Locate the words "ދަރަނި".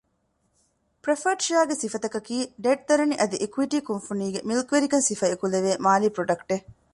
2.87-3.15